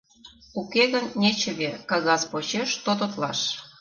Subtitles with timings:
[0.59, 3.39] Уке гын, нечыве кагаз почеш тототлаш».